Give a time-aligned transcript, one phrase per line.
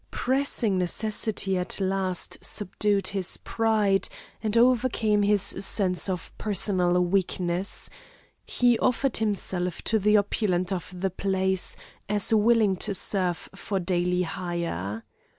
[0.09, 4.09] Pressing necessity at last subdued his pride,
[4.41, 7.87] and overcame his sense of personal weakness,
[8.43, 11.77] he offered himself to the opulent of the place,
[12.09, 15.03] as willing to serve for daily hire.